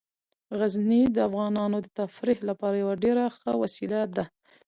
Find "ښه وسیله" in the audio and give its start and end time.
3.37-3.99